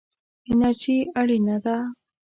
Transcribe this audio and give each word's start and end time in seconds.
انرژي 0.49 0.97
اړینه 1.19 1.57
ده. 1.63 1.75